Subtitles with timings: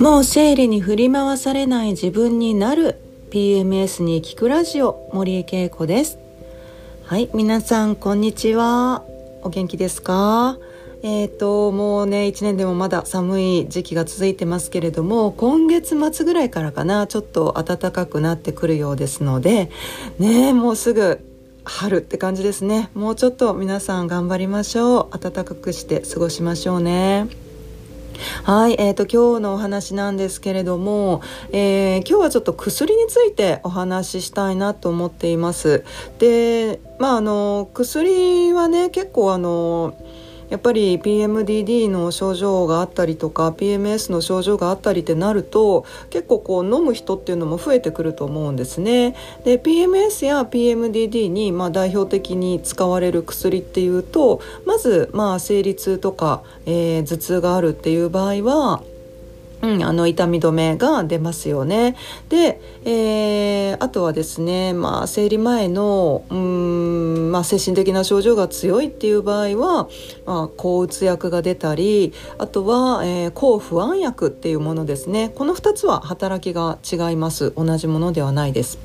[0.00, 2.96] もう生理に振り回されない自分になる。
[3.30, 6.18] PMS に聞くラジオ森井恵子です。
[7.04, 9.04] はい皆さんこんにちは。
[9.42, 10.58] お元気ですか？
[11.02, 19.70] えーともうね1年でもまだ寒い時期が続いてますけれども今月末ぐらいからかなちょっと暖かくなってくるようですので
[20.18, 21.20] ねもうすぐ
[21.68, 22.90] 春って感じですね。
[22.94, 25.18] もうちょっと皆さん頑張りましょう。
[25.18, 27.28] 暖かくして過ごしましょうね。
[28.42, 35.84] はい、えーと、今日のお話なんですけれども、えー、今日はちょっと薬についてお話ししたいなと思っています。
[36.18, 39.94] で、まああの薬はね結構あの
[40.50, 49.14] やっぱり PMDD の症状があったりとか PMS の症状があったりってなると結構こう飲む人っていうのも増えてくると思うんですね。
[49.44, 58.82] で PMS や PMDD にまあ代表的に使われる薬っていうとまずまあ生理痛とか、えー、頭痛があるっていう場合は
[59.60, 61.96] うん、あの痛み止めが出ますよね。
[62.28, 69.88] で、えー、あとはですね、まあ、生理前のうん、まあ、精神的な症状が強いっていう場合は、
[70.26, 78.78] まあ、抗うつ薬が出たりあとは、えー、抗不安薬っていうものですねこの2つは働きが違います同じものではないです。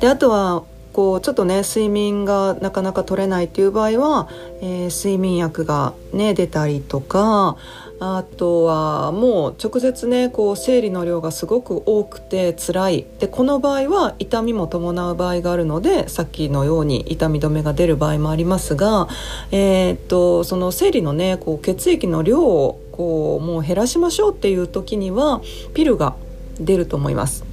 [0.00, 0.64] であとは
[0.96, 4.30] こうちょっとね睡眠がなかなか取れないっていう場合は、
[4.62, 7.58] えー、睡眠薬がね出たりとか
[8.00, 19.06] あとはもう直接ねこう生理の量がすごく多くて辛いでこの場合は痛みも伴う場合があるのでさっきのように痛み止めが出る場合もありますが、
[19.50, 25.42] えー、っとその生理のねこう血液の量をこうもう減らしましょうっていう時には
[25.74, 26.16] ピルが
[26.58, 27.44] 出ると思います。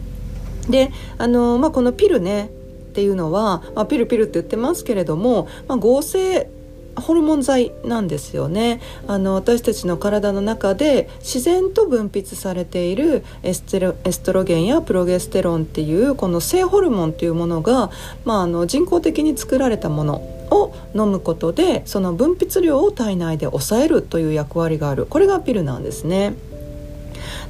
[0.69, 2.49] であの、まあ、このピルね
[2.93, 6.47] っていうのは、まあ、ピルピルって言ってますけれども、まあ、合成
[6.95, 17.89] ホルモン剤なんですよねあの私たちの体の中で自然と分泌されているエステロエストロゲンやプロゲステロンっていうこの性ホルモンっていうものが、
[18.25, 20.15] まあ、あの人工的に作られたもの
[20.51, 26.35] を飲むことでその分泌量を体内で抑えるという役割があるこれがピルなんですね。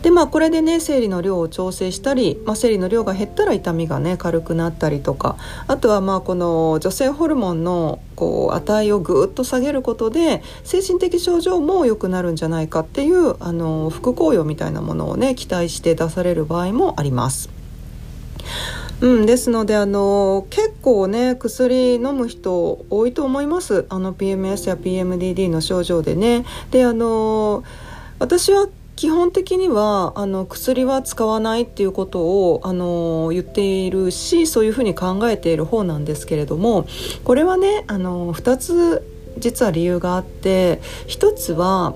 [0.04, 5.38] でまあこれでね生理の量を調整したり、まあ、生理の量が減ったら痛みがね軽くなったりとか
[5.68, 17.50] あとはまあこの女性ホルモンのこう値をぐっと下げることで精神的症状も良くなるんじゃないかっていうあの副効用みたいなものをね期待して出される場合もあります。
[19.00, 26.46] うん、ですのであの結構ね薬飲む人多いと思いますあの PMS や PMDD の症状でね。
[26.72, 27.64] であの
[28.20, 36.88] 私は基本的にはあの薬は使わないっていうことをあの言っているしそういうふうに考えている方なんですけれども
[37.24, 41.96] これはねあの2つ実は理由があって1つは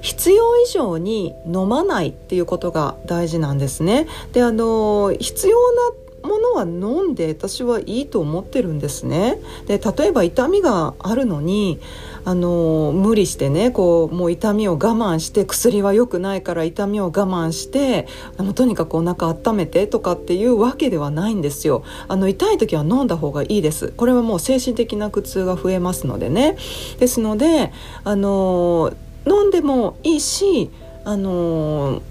[0.00, 4.06] 必要以上に飲まないっていうことが大事なんですね。
[4.32, 9.38] であの必要なものは飲んで私はいいと思ってるんですね。
[9.66, 11.80] で例えば痛みがあるのに
[12.24, 21.84] あの無理してねこうもう痛みを我慢して薬は良くないから痛みを我慢してあのとにかくお腹温めてとかっていうわけではないんですよ。
[22.08, 23.88] あの痛い時は飲んだ方がいいです。
[23.96, 26.56] これはもう精神的な苦痛が増えますのでね。
[26.98, 27.72] ですので
[28.04, 28.92] あの
[29.26, 30.70] 飲んでもいいし
[31.04, 32.02] あの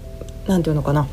[0.46, 1.06] なんていうのかな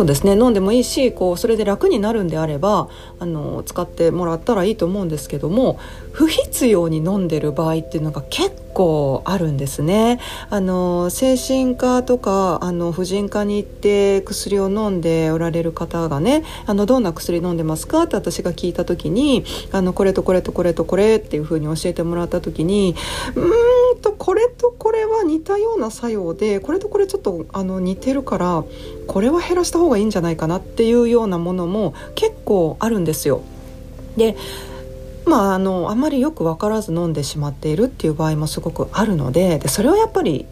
[0.00, 2.88] そうですね飲んでもいいしこうそれで楽になるんであれば
[3.18, 5.78] あの使ってもらったらいいと思うんですけども
[6.12, 10.18] 不必要に飲んでる場合っていうのが結構あるんですね。
[10.48, 22.96] あの精神科とかあの婦人科に行って薬を飲んでおられる方がねあのどんな薬飲んでますかって私が聞いた時にあのこれとこれとこれとこれっていうふうに教えてもらった時に
[23.34, 23.50] うん
[24.20, 28.64] これとこれは似たような作用でこれとこれちょっとあの似てるから
[29.06, 33.40] これは減らした方がいいんじゃないかなっていうようなものも結構あるんですよ。
[34.18, 34.36] で
[35.24, 40.44] まあ、あのあまりよく分からず飲んでしまっているっていう場合もすごくあるのででそれはやっぱり、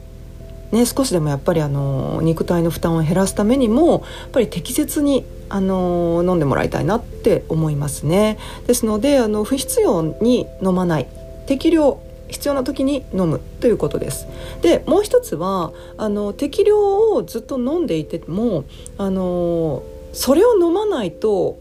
[0.72, 8.38] ね、少しでもやっぱりあの肉体の負担を減らすためにもやっぱり適切にあの飲んでもらいたいなって思いますね。
[8.66, 11.08] ですのであの不必要に飲まない
[11.46, 14.26] 適量必要な時に飲むということです。
[14.62, 18.64] でもう一つはあの適量をずっと飲んでいても
[18.96, 19.82] あの
[20.12, 21.58] それを飲まないと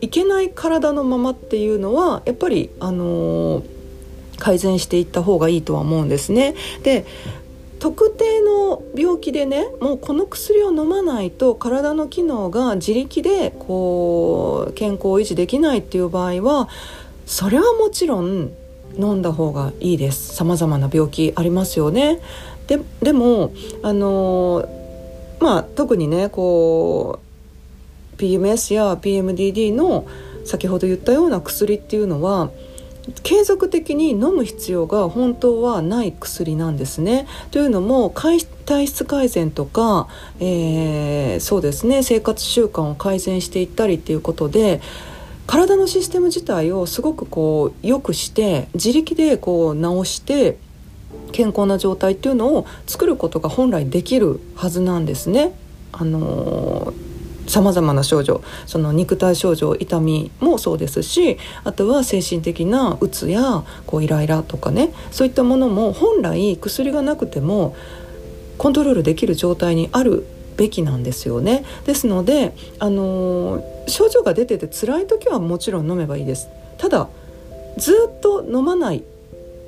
[0.00, 3.62] いけない体のままっていうのはやっぱりあの、
[4.38, 6.54] 改善していった方がいいとは思うんですね。
[6.82, 7.04] で
[7.78, 16.68] 特定の病気でねもうこの薬を飲まないと体の機能が自力でこう健康を維持できないっていう場合は
[17.24, 18.50] それはもちろん
[18.98, 22.20] 飲んだ方がいいですさまざまな病気ありますよね
[22.66, 23.52] ででも
[23.82, 24.68] あの
[25.40, 27.20] まあ特にねこ
[28.14, 30.06] う PMS や PMDD の
[30.44, 32.50] 先ほど言ったような薬っていうのは
[33.22, 37.26] 継続的に飲む必要が本当はない薬なんですね。
[37.50, 40.06] というのも体質改善とか、
[40.38, 44.80] えー、そうですね生活習慣を改善していったりっていうことで
[45.50, 50.58] 体のシステム自体をすごくこう良くして自力でこう治して
[51.32, 55.52] 健康な状態っていうのを作ることが本来できるはずなんですね。
[55.90, 57.10] あのー
[57.48, 67.74] さまざまな症状その肉体症状痛みもそうですしあとは精神的なうつやこうイライラとかねそういったものも本来薬がなくても
[68.56, 70.26] コントロールできる状態にある
[70.56, 71.64] べきなんですよね。
[71.84, 76.48] ですので、あの症状が出てて辛い時はもちろん飲めばいいです。
[76.78, 77.08] ただ
[77.76, 79.02] ずっと飲まない。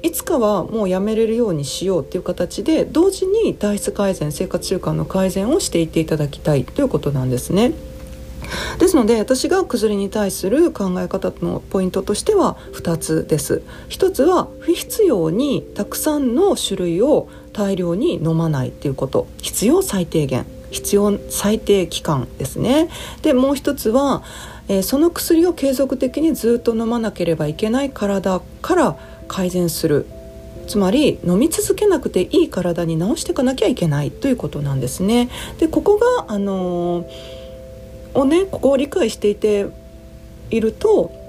[0.02, 7.72] いつかはもうやめれるようにしようっていう形で同時に体質改善生活習慣の改善をしていっていただきたいということなんですね。
[8.78, 13.62] ですので私が薬に対する考え方のポイントとしては2つです。
[13.90, 19.26] 1つは不必要にたくさんの種類を大量に飲まないっていうこと。
[19.40, 20.46] 必要最低限。
[20.72, 22.88] 必要最低期間ですね
[23.22, 24.24] でもう一つは、
[24.68, 28.96] えー、その薬を継続的にずっと飲まなければいけない体から
[29.28, 30.06] 改善する
[30.66, 35.28] つまり飲み続けなくていい体に治していかなきゃいけないということなんですね。
[35.58, 37.08] でここがあのー、
[38.14, 39.66] をねここを理解していて
[40.50, 41.21] いると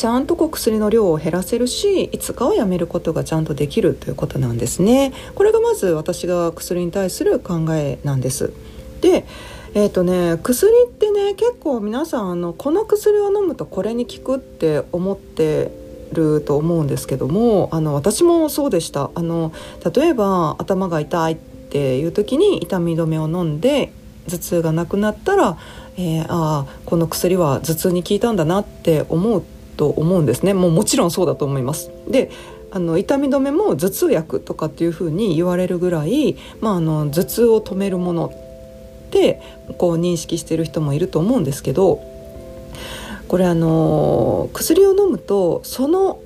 [0.00, 5.12] ちゃんとこう薬の量を減らせるしいつかはやめることがちゃんとできるということなんですね。
[5.34, 8.50] これがまず私が薬に対する考えなんです。
[9.02, 9.26] で
[9.74, 15.70] えーとね、薬ってね結構皆さんあのこの薬を飲むとこれに効くって思って
[16.12, 19.52] ると思うんですけどもあの私もそうでしたあの
[19.94, 23.92] 例えば頭が痛いっていう時に痛み止めを飲んで
[24.30, 25.58] 頭痛がなくなったら、
[25.98, 29.44] えー、ああこの薬は頭痛に効いたんだなって思う
[29.80, 31.90] と思うんですねもうもちろんそうだと思います。
[32.06, 32.30] で
[32.70, 39.40] あの痛み止めも頭痛薬とかっていうふうに言われるぐらい、まあ、あの頭痛を止めるものって
[39.78, 41.98] こう認識してる人もいると思うんですけど
[43.26, 46.20] これあの薬を飲むとその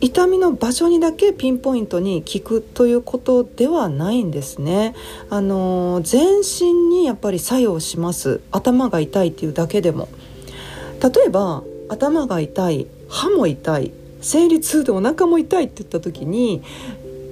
[0.00, 4.94] 痛みの場所にだけピンポイントに効くということではないんですね。
[5.28, 10.08] あの全身にやっぱり作用します頭が痛いっていうだけでも
[11.02, 16.62] 例えば頭が痛い歯も痛い生理痛でお腹も痛いって言った時に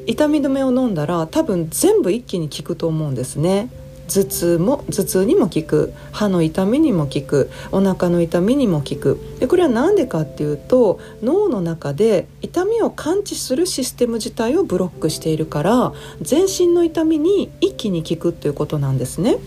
[0.07, 3.69] 痛み止めを飲んだら多分全部一気に効くと思うんですね。
[4.09, 15.93] 頭痛も頭痛にも効く歯の痛みにも効くお腹の痛みにも効くでこれは何でかっていうと脳の中で痛みを感知するシステム自体をブロックしているから
[16.23, 19.39] 全身の痛みに一気に効くっていうことなんですね。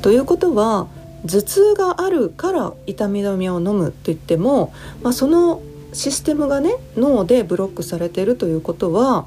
[0.00, 0.88] ということは
[1.26, 5.62] 頭痛があるから痛み止めを飲むといっても、まあ、その
[5.92, 9.26] システムがね脳でブロックされてるということは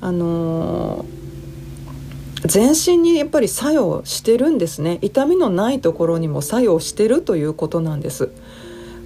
[0.00, 1.26] あのー
[2.44, 4.98] 全身にやっぱり作用してるんですね。
[5.02, 8.30] 痛みのないところにも作用してるということなんです。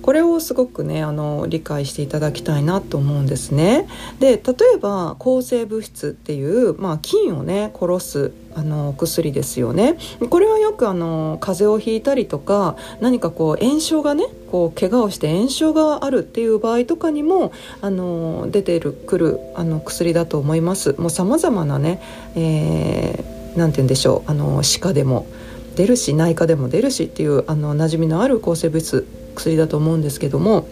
[0.03, 3.87] これをすごくねあの理解していただきたいなと思うんですね。
[4.19, 9.97] で例えば抗生物質っていう、まあ、菌をね殺すあの薬ですよね。
[10.29, 20.95] これはよくあの風邪をひいたりとか何かこう炎症がねこう怪我をして炎症があるっていう場合とかにもあの出てるくるあの薬だと思います。
[20.99, 22.01] もう様々なね、
[22.35, 25.27] えー、なんて言うんでしょうあの歯科でも。
[25.81, 30.69] 出るし内科でも出るしっていうあの馴染みのある抗生物質薬だと思うんですけども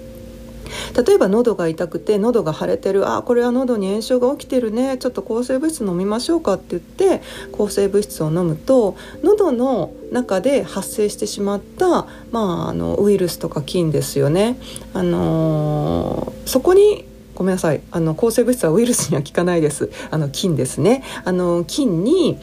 [0.94, 7.22] 例えば喉が痛くて喉が腫れてるあこれは喉に炎症が起きてるねちょっと抗生物質飲みましょうかって言って
[7.52, 14.58] 抗生物質を飲むと喉の中で発生してしまった、まあ、あのウイルスとか菌ですよね。
[14.92, 17.06] あのー、そこに
[17.38, 22.36] ごめんなさいあの抗生物質はウイルスには効かないですあの菌ですねあの菌に、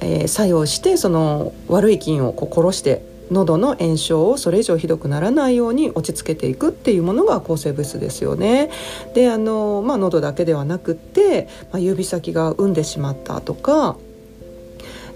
[0.00, 8.70] えー、作用してその悪い菌をこう殺して喉の炎症をそれ以上ひどくならないように落ち着けていくっていうものが抗生物質ですよね。
[9.14, 13.96] であの、まあ、喉だけではなくって、まあ、指先が産んでしまったとか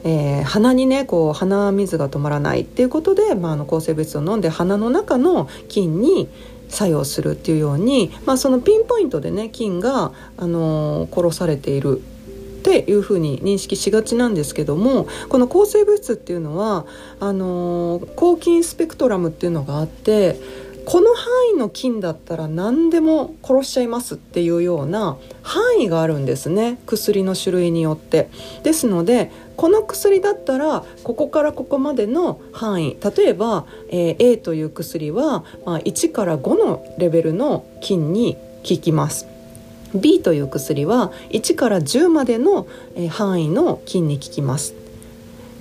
[0.02, 6.28] えー、鼻にねこう鼻水が止まらないっていうことで、まあ、あの抗生物質を飲んで鼻の中の菌に
[6.68, 12.00] 作用するっていうように、まあ、そのピンポイントでね菌が、あのー、殺されている
[12.60, 16.86] っていうふうに認識しがちなんですけどもこの抗生物質っていうのは
[17.18, 20.36] あの抗菌スペクトラムっていうのがあって
[20.84, 28.28] この範囲の菌だったら何でも殺しちゃいますっていうような範囲があるんですね薬の種類によって。
[28.62, 39.39] ですのでこの薬だったらここからここまでの範囲例えば、えー、A という薬は、まあ、1から5のレベルの菌に効きます。
[39.94, 42.66] B という薬は1から10までの
[43.10, 44.74] 範囲の菌に効きます。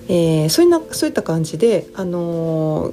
[0.08, 2.92] えー、そういなそういった感じで、あのー、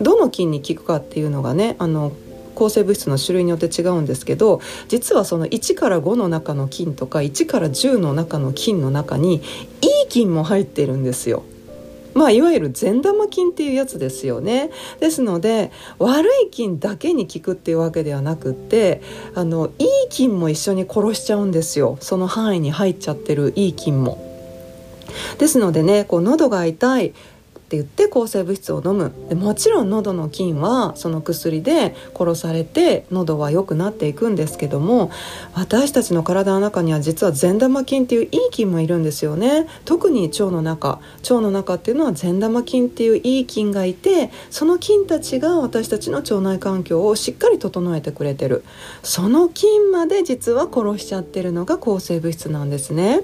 [0.00, 2.12] どの菌に効くかっていうのがね、あの
[2.54, 9.38] 抗生物質の種類によって違うんですけど実はその1から5の中の菌とか1から10の中の菌の中にい
[10.04, 11.42] い菌も入ってるんですよ。
[12.14, 19.02] まあ、いわゆる善玉菌っていうやつですよねですので悪い菌だけに効くっていうわけではなくって
[19.34, 24.30] あのいい菌も一緒に殺しちゃうんですよその範囲に入っちゃってるいい菌も。
[25.38, 27.12] ですのでねこう喉が痛い
[27.72, 29.12] って言って抗生物質を飲む。
[29.30, 35.10] でもちろん喉の菌はその薬で殺されて喉は良くなっていくんですけども
[35.54, 39.66] 私たちの体の中には実は善玉菌っていういい菌もいるんですよね。
[39.86, 41.00] 特に腸の中。
[41.22, 48.64] 腸の中っていうのは善玉菌っていういい菌がいてその菌たちが私たちの腸内環境をしっかり整えてくれてる。
[49.02, 53.22] その菌まで実は殺しちゃってるのが抗生物質なんですね。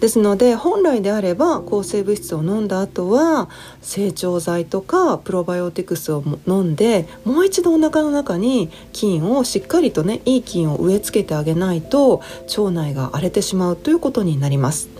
[0.00, 3.48] ですので本来であれば抗生物質を飲んだ後は
[3.80, 12.22] 成長剤とかプロバイオティクスを飲んでもう一度お腹の中に菌をしっかりとねいい菌を植え付けてあげないと
[12.56, 14.96] 腸内が荒れてしまうということになります。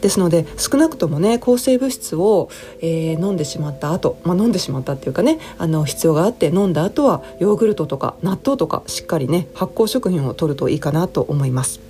[0.00, 11.87] ですので少なくともね抗生物質を、えー、飲んでしまった後、まあ、飲んでしまったっていうかねあの必要があって飲んだ後はヨーグルトとか納豆とかしっかりね発酵食品を摂るといいかなと思います。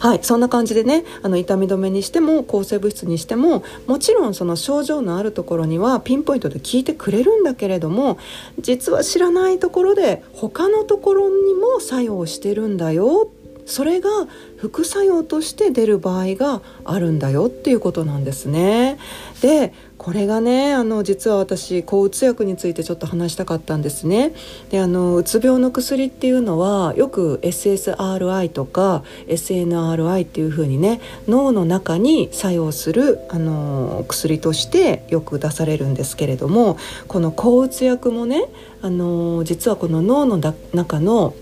[0.00, 8.18] はいそんな感じでねあの痛み止めにしても抗生物質にしてももちろんその症状のあるところにはピンポイントで効いてくれるんだけれども
[8.58, 13.30] 実は知らないところで他のところにも作用してるんだよ
[13.66, 14.08] それが
[14.56, 18.96] 副作用として出る場合があるんだよっていうことなんですね。
[19.42, 24.32] でこれがねあの実は私抗うつ薬についてちょっと話したかったんですね。
[24.70, 36.76] であのうつ病の薬っていうのはよく SSRI とか SNRI っていうふうにね脳の中に作用するあの薬としてよく出されるんですけれども
[37.08, 38.44] この抗うつ薬もね
[38.82, 40.36] あの実はこの脳の
[40.72, 41.34] 中の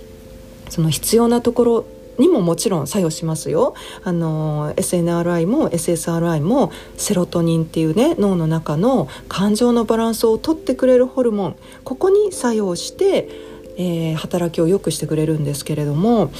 [0.68, 1.86] その必要なところ
[2.18, 13.28] にももちろん作用しますよあの SNRI も SSRI もセロトニンっていうね脳の中の感情のバランスをとってくれるホルモンここに作用して、
[13.76, 16.30] えー、働きを良くしてくれるんですけれども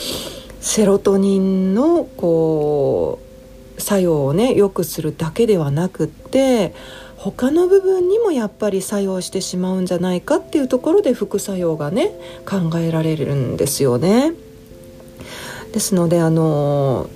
[0.60, 3.18] セロトニンのこ
[3.76, 6.74] う作用をね良くするだけではなくって
[7.24, 12.10] 他の部分にもやっぱり作用してしまうんじゃないかっていうところで副作用がね
[12.46, 14.32] 考えられるんですよね。
[15.74, 17.10] ですのであの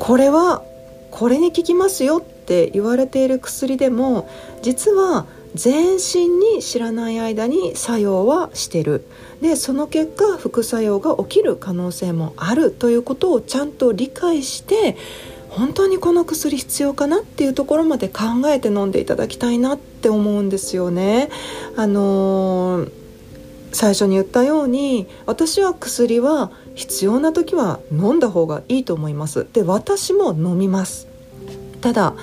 [0.00, 0.64] これは
[1.12, 4.28] これに効きますよって言われている薬でも
[4.62, 9.06] 実は全身に知らない間に作用はしてる
[9.40, 14.96] でその結果副作用が起きる可能性もあるということをちゃんと理解して
[15.48, 21.30] 本当にこの薬必要かなっていうところまで考えて飲んでいただきたいなって思うんですよね。
[21.76, 22.90] あのー、
[23.72, 29.46] 最初に言ったように私は薬は必要な時は飲んだ方がいいと思います。
[29.52, 31.08] で私も飲みます。
[31.80, 32.14] ただ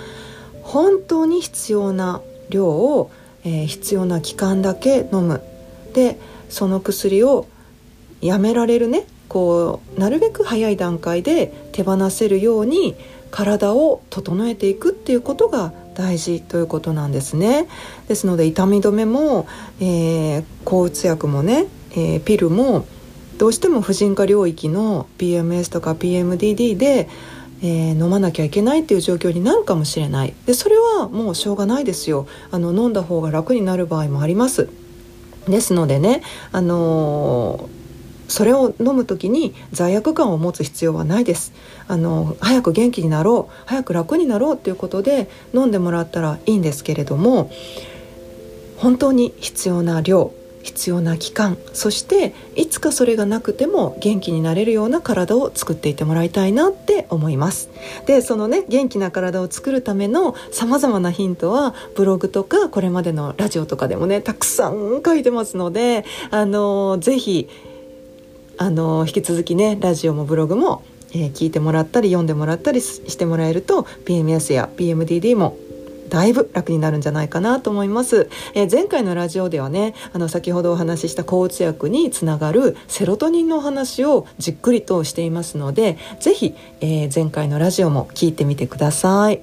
[0.62, 3.12] 本当に必要な量を、
[3.44, 5.42] えー、必要な期間だけ飲む。
[5.94, 6.18] で
[6.50, 7.48] その薬を
[8.22, 9.06] やめられるね。
[9.28, 12.96] こうなるべく早い段階で手放せるように
[13.32, 17.68] 体を整えていくっていうことが大事ということなんですね。
[18.08, 19.48] ですので痛み止めも、
[19.80, 22.86] えー、抗うつ薬もね、えー、ピルも
[23.38, 27.10] どうしても婦人科領域の PMS とか PMDD で、
[27.62, 30.34] えー、飲まなきゃいけないっていう状況になるかもしれない。
[30.46, 32.28] でそれはもうしょうがないですよ。
[32.52, 34.70] あの飲んだ方が楽になる場合もあります。
[35.48, 36.22] ですのでね
[36.52, 37.84] あのー
[38.28, 41.54] それを飲む時に罪悪感を持つ必要はないです。
[41.88, 47.52] あの早く元気になろう早く楽になろうということで飲んでもらったらいいんですけれども
[48.78, 50.34] 本当に必要な量
[50.64, 57.70] 必要な期間そしていつかそれがなくても元気になれるような体を作っていてもらいたいなって思います。
[58.06, 67.50] でそのね元気な体を作るためのさまざまなヒントはブログとかこれまでのラジオとかでもねたくさん書いてますのであのぜひ
[68.58, 75.58] あの引き続きねラジオもブログも、えー、聞いてもらったり読んでもらったりしてもらえると PMS や PMDD も
[76.14, 89.42] だいぶ楽になるんじゃないかなと思います、えー、前回のラジオではねあの先ほどお話しした抗うつ薬につながるセロトニンのお話をじっくりとしていますのでぜひ、えー、前回のラジオも聞いてみてください。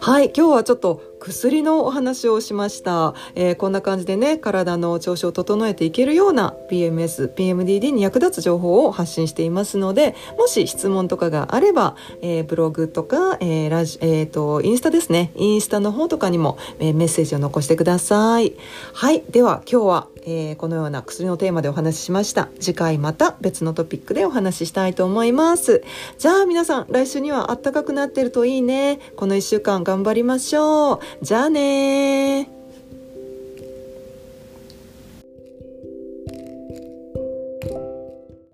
[0.00, 15.32] はい今日はちょっと薬のお話をしました、えー、こんな感じでね体の調子を整えていけるような PMS、PMDD に役立つ情報を発信していますのでもし質問とかがあれば、えー、ブログとか、えーラジえーと、インスタですね。
[15.36, 18.54] インスタの方とかにも、え、メッセージを残してください。
[18.92, 19.22] はい。
[19.30, 22.48] では今日は、えー、このような薬のテーマでお話ししました。
[22.60, 25.82] 次回また別のトピックでお話ししたいと思います。
[26.18, 28.98] じゃあ皆さん来週には暖かくなってるといいね。
[29.16, 31.00] この1週間頑張りましょう。
[31.22, 32.55] じゃあね